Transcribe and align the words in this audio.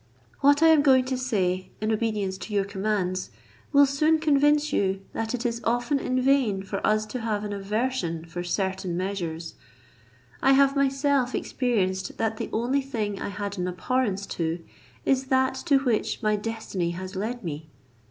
What 0.39 0.63
I 0.63 0.69
am 0.69 0.81
going 0.81 1.05
to 1.05 1.15
say, 1.15 1.69
in 1.79 1.91
obedience 1.91 2.35
to 2.39 2.53
your 2.55 2.65
commands, 2.65 3.29
will 3.71 3.85
soon 3.85 4.17
convince 4.17 4.73
you, 4.73 5.01
that 5.13 5.35
it 5.35 5.45
is 5.45 5.61
often 5.63 5.99
in 5.99 6.19
vain 6.19 6.63
for 6.63 6.83
us 6.87 7.05
to 7.05 7.19
have 7.21 7.43
an 7.43 7.53
aversion 7.53 8.25
for 8.25 8.43
certain 8.43 8.97
measures; 8.97 9.53
I 10.41 10.53
have 10.53 10.75
myself 10.75 11.35
experienced 11.35 12.17
that 12.17 12.37
the 12.37 12.49
only 12.51 12.81
thing 12.81 13.21
I 13.21 13.29
had 13.29 13.59
an 13.59 13.67
abhorrence 13.67 14.25
to, 14.37 14.63
is 15.05 15.25
that 15.25 15.53
to 15.67 15.77
which 15.81 16.23
my 16.23 16.35
destiny 16.35 16.89
has 16.97 17.15
led 17.15 17.43
me." 17.43 17.69